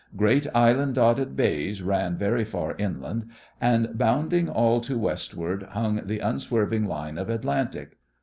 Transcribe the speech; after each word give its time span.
Great 0.15 0.47
island 0.55 0.95
dotted 0.95 1.35
bays 1.35 1.83
ran 1.83 2.17
very 2.17 2.43
far 2.43 2.75
inland, 2.79 3.29
and 3.61 3.95
bounding 3.99 4.49
all 4.49 4.81
to 4.81 4.97
Westward 4.97 5.61
hung 5.73 6.01
the 6.07 6.17
unswerving 6.17 6.85
line 6.85 7.19
of 7.19 7.29
Atlantic. 7.29 7.99